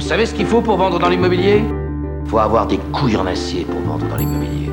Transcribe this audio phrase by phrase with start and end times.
[0.00, 1.62] Vous savez ce qu'il faut pour vendre dans l'immobilier
[2.24, 4.70] Faut avoir des couilles en acier pour vendre dans l'immobilier.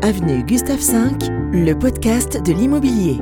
[0.00, 3.20] Avenue Gustave V, le podcast de l'immobilier.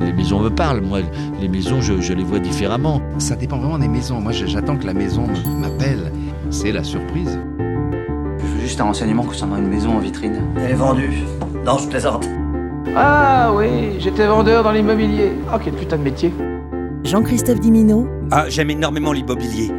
[0.00, 1.00] Les maisons me parlent, moi,
[1.38, 3.02] les maisons, je, je les vois différemment.
[3.18, 4.18] Ça dépend vraiment des maisons.
[4.18, 5.26] Moi, j'attends que la maison
[5.60, 6.10] m'appelle.
[6.48, 7.38] C'est la surprise.
[7.58, 10.40] Je veux juste un renseignement concernant une maison en vitrine.
[10.56, 11.22] Elle est vendue.
[11.66, 12.26] Non, je plaisante.
[12.96, 15.32] Ah oui, j'étais vendeur dans l'immobilier.
[15.54, 16.32] Oh, quel putain de métier.
[17.04, 19.70] Jean-Christophe Dimino, Ah, j'aime énormément l'immobilier.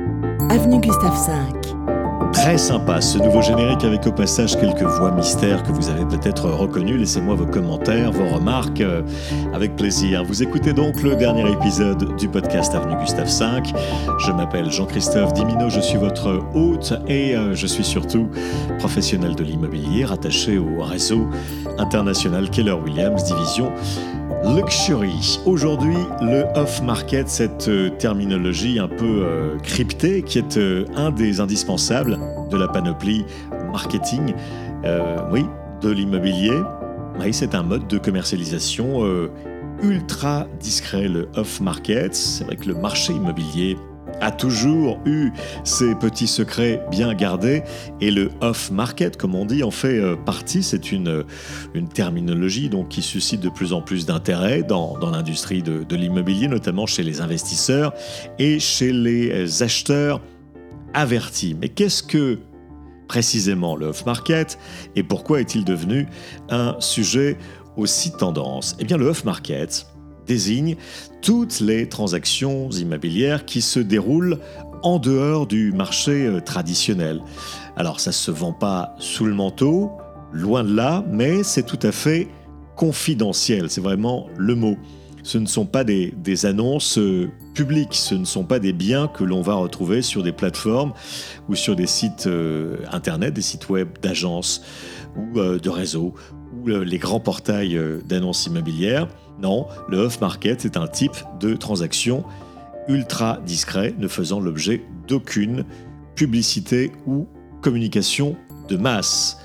[0.50, 2.32] Avenue Gustave V.
[2.34, 6.50] Très sympa ce nouveau générique avec au passage quelques voix mystères que vous avez peut-être
[6.50, 6.98] reconnues.
[6.98, 9.02] Laissez-moi vos commentaires, vos remarques euh,
[9.54, 10.24] avec plaisir.
[10.26, 13.74] Vous écoutez donc le dernier épisode du podcast Avenue Gustave V.
[14.26, 18.30] Je m'appelle Jean-Christophe Dimino, je suis votre hôte et euh, je suis surtout
[18.80, 21.28] professionnel de l'immobilier rattaché au réseau
[21.78, 23.72] international Keller Williams division
[24.46, 25.40] Luxury.
[25.46, 31.40] Aujourd'hui, le off-market, cette euh, terminologie un peu euh, cryptée qui est euh, un des
[31.40, 32.20] indispensables
[32.52, 33.26] de la panoplie
[33.72, 34.34] marketing,
[35.32, 35.46] oui,
[35.82, 36.60] de l'immobilier.
[37.20, 39.02] Oui, c'est un mode de commercialisation
[39.82, 42.14] ultra discret, le off-market.
[42.14, 43.78] C'est vrai que le marché immobilier
[44.24, 45.32] a toujours eu
[45.66, 47.64] ses petits secrets bien gardés
[48.00, 50.64] et le off-market, comme on dit, en fait euh, partie.
[50.64, 51.24] C'est une, euh,
[51.74, 55.96] une terminologie donc, qui suscite de plus en plus d'intérêt dans, dans l'industrie de, de
[55.96, 57.94] l'immobilier, notamment chez les investisseurs
[58.40, 60.22] et chez les euh, acheteurs
[60.94, 61.56] avertis.
[61.60, 62.40] Mais qu'est-ce que
[63.10, 64.58] précisément le off-market
[64.96, 66.08] et pourquoi est-il devenu
[66.50, 67.38] un sujet
[67.76, 68.78] aussi tendance?
[68.80, 69.86] Eh bien, le off-market
[70.26, 70.76] désigne
[71.22, 74.40] toutes les transactions immobilières qui se déroulent
[74.84, 77.22] en dehors du marché euh, traditionnel.
[77.76, 79.92] Alors, ça ne se vend pas sous le manteau,
[80.32, 82.28] loin de là, mais c'est tout à fait
[82.76, 84.78] confidentiel, c'est vraiment le mot.
[85.26, 89.24] Ce ne sont pas des, annonces euh, publiques, ce ne sont pas des biens que
[89.24, 90.92] l'on va retrouver sur des plateformes
[91.48, 94.62] ou sur des sites euh, internet, des sites web d'agences
[95.16, 96.14] ou de réseaux
[96.68, 99.08] euh, les grands portails euh, d'annonces immobilières.
[99.40, 102.24] Non, le off-market est un type de transaction
[102.88, 105.66] ultra discret, ne faisant l'objet d'aucune
[106.16, 107.28] publicité ou
[107.62, 108.36] communication
[108.68, 109.40] de masse.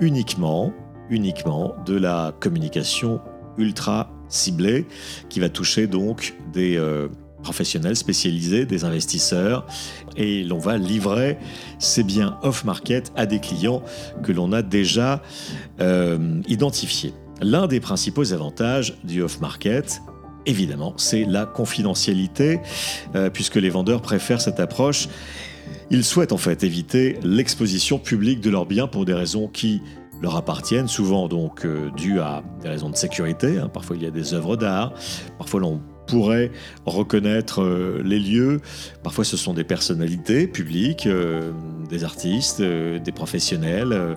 [0.00, 0.72] Uniquement,
[1.10, 3.20] uniquement de la communication
[3.58, 4.86] ultra ciblée
[5.28, 7.08] qui va toucher donc des euh,
[7.44, 9.66] professionnels spécialisés, des investisseurs,
[10.16, 11.38] et l'on va livrer
[11.78, 13.82] ces biens off-market à des clients
[14.24, 15.22] que l'on a déjà
[15.80, 17.12] euh, identifiés.
[17.40, 20.00] L'un des principaux avantages du off-market,
[20.46, 22.60] évidemment, c'est la confidentialité,
[23.14, 25.08] euh, puisque les vendeurs préfèrent cette approche.
[25.90, 29.82] Ils souhaitent en fait éviter l'exposition publique de leurs biens pour des raisons qui
[30.22, 33.58] leur appartiennent, souvent donc euh, dues à des raisons de sécurité.
[33.58, 33.68] hein.
[33.68, 34.94] Parfois il y a des œuvres d'art,
[35.38, 35.82] parfois l'on
[36.22, 38.60] reconnaître euh, les lieux,
[39.02, 41.52] parfois ce sont des personnalités publiques, euh,
[41.88, 44.16] des artistes, euh, des professionnels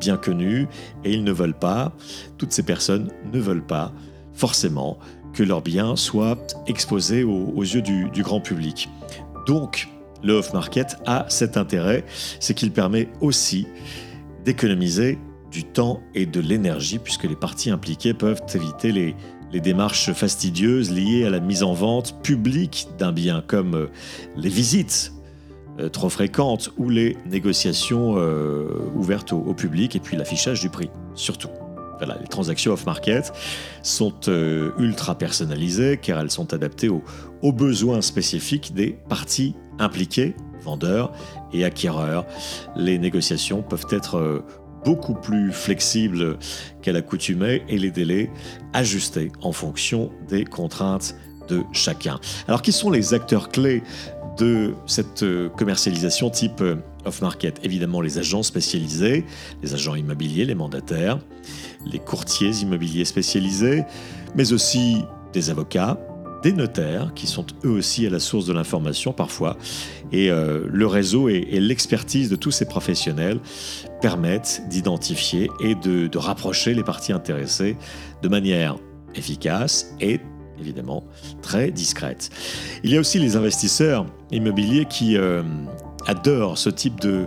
[0.00, 0.68] bien connus,
[1.04, 1.92] et ils ne veulent pas,
[2.38, 3.92] toutes ces personnes ne veulent pas
[4.32, 4.98] forcément
[5.34, 8.88] que leurs biens soient exposés aux, aux yeux du, du grand public.
[9.46, 9.88] Donc,
[10.22, 12.04] le off-market a cet intérêt,
[12.40, 13.66] c'est qu'il permet aussi
[14.44, 15.18] d'économiser
[15.50, 19.14] du temps et de l'énergie, puisque les parties impliquées peuvent éviter les,
[19.52, 23.86] les démarches fastidieuses liées à la mise en vente publique d'un bien, comme euh,
[24.36, 25.12] les visites
[25.78, 30.90] euh, trop fréquentes ou les négociations euh, ouvertes au, public, et puis l'affichage du prix,
[31.14, 31.48] surtout.
[32.20, 33.32] Les transactions off-market
[33.82, 34.12] sont
[34.78, 37.02] ultra personnalisées car elles sont adaptées aux,
[37.40, 41.10] aux besoins spécifiques des parties impliquées, vendeurs
[41.54, 42.26] et acquéreurs.
[42.76, 44.44] Les négociations peuvent être
[44.86, 46.38] beaucoup plus flexibles
[46.80, 48.30] qu'à l'accoutumée et les délais
[48.72, 51.16] ajustés en fonction des contraintes
[51.48, 52.20] de chacun.
[52.46, 53.82] Alors qui sont les acteurs clés
[54.38, 59.24] de cette euh, commercialisation type euh, off-market Évidemment les agents spécialisés,
[59.62, 61.18] les agents immobiliers, les mandataires,
[61.84, 63.84] les courtiers immobiliers spécialisés,
[64.36, 64.98] mais aussi
[65.32, 65.98] des avocats,
[66.46, 69.56] des notaires qui sont eux aussi à la source de l'information parfois.
[70.12, 73.40] Et euh, le réseau et, l'expertise de tous ces professionnels
[74.00, 77.76] permettent d'identifier et de, rapprocher les parties intéressées
[78.22, 78.76] de manière
[79.16, 80.20] efficace et
[80.60, 81.02] évidemment
[81.42, 82.30] très discrète.
[82.84, 85.42] Il y a aussi les investisseurs immobiliers qui euh,
[86.06, 87.26] adorent ce type de,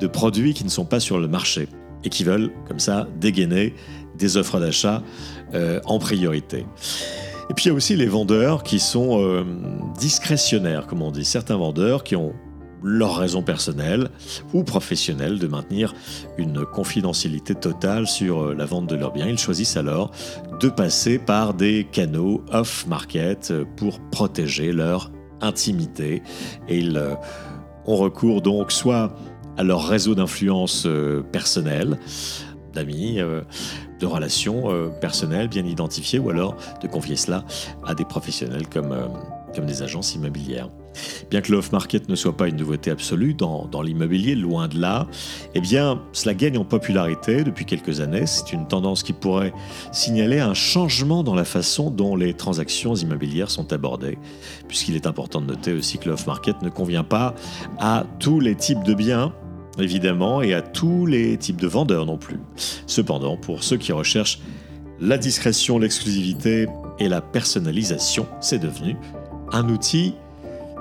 [0.00, 1.68] de produits qui ne sont pas sur le marché
[2.04, 3.74] et qui veulent comme ça dégainer
[4.16, 5.02] des offres d'achat
[5.52, 6.64] euh, en priorité.
[7.48, 9.44] Et puis il y a aussi les vendeurs qui sont euh,
[9.98, 11.24] discrétionnaires, comme on dit.
[11.24, 12.32] Certains vendeurs qui ont
[12.82, 14.10] leur raison personnelle
[14.52, 15.94] ou professionnelle de maintenir
[16.38, 19.28] une confidentialité totale sur euh, la vente de leurs biens.
[19.28, 20.10] Ils choisissent alors
[20.60, 26.22] de passer par des canaux off-market euh, pour protéger leur intimité
[26.68, 26.98] et ils
[27.84, 29.14] ont recours donc soit
[29.58, 30.88] à leur réseau d'influence
[31.30, 31.98] personnel,
[32.76, 33.42] d'amis, euh,
[34.00, 37.44] de relations euh, personnelles bien identifiées, ou alors de confier cela
[37.84, 39.08] à des professionnels comme, euh,
[39.54, 40.68] comme des agences immobilières.
[41.30, 45.06] Bien que l'off-market ne soit pas une nouveauté absolue dans, dans l'immobilier, loin de là,
[45.54, 48.26] eh bien, cela gagne en popularité depuis quelques années.
[48.26, 49.52] C'est une tendance qui pourrait
[49.92, 54.18] signaler un changement dans la façon dont les transactions immobilières sont abordées,
[54.68, 57.34] puisqu'il est important de noter aussi que l'off-market ne convient pas
[57.78, 59.34] à tous les types de biens
[59.78, 62.38] évidemment, et à tous les types de vendeurs non plus.
[62.86, 64.40] Cependant, pour ceux qui recherchent
[65.00, 66.66] la discrétion, l'exclusivité
[66.98, 68.96] et la personnalisation, c'est devenu
[69.52, 70.14] un outil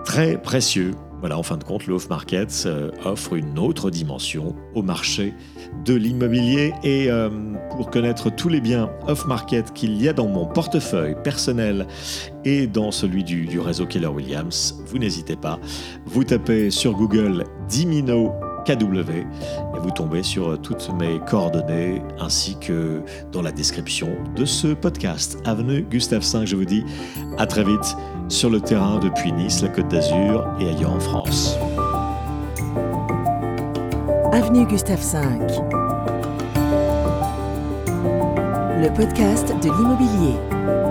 [0.05, 0.93] très précieux.
[1.19, 5.33] Voilà, en fin de compte, le off-market euh, offre une autre dimension au marché
[5.83, 6.73] de l'immobilier.
[6.83, 7.29] Et euh,
[7.71, 11.87] pour connaître tous les biens off-market qu'il y a dans mon portefeuille personnel
[12.43, 15.59] et dans celui du, du réseau Keller Williams, vous n'hésitez pas.
[16.05, 18.31] Vous tapez sur Google Dimino
[18.65, 23.01] KW et vous tombez sur toutes mes coordonnées ainsi que
[23.31, 25.37] dans la description de ce podcast.
[25.45, 26.83] Avenue Gustave V, je vous dis
[27.37, 27.95] à très vite
[28.27, 31.57] sur le terrain depuis Nice, la Côte d'Azur et ailleurs en France.
[34.31, 35.19] Avenue Gustave V.
[38.81, 40.84] Le podcast de l'immobilier.